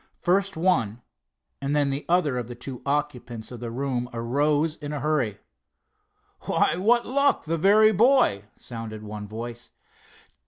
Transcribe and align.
First 0.19 0.57
one, 0.57 1.03
and 1.61 1.75
then 1.75 1.91
the 1.91 2.07
other 2.09 2.39
of 2.39 2.47
the 2.47 2.55
two 2.55 2.81
occupants 2.87 3.51
of 3.51 3.59
the 3.59 3.69
room 3.69 4.09
arose 4.11 4.75
in 4.77 4.93
a 4.93 4.99
hurry. 4.99 5.37
"Why, 6.47 6.75
what 6.75 7.05
luck—the 7.05 7.57
very 7.59 7.91
boy!" 7.91 8.45
sounded 8.57 9.03
one 9.03 9.27
voice. 9.27 9.69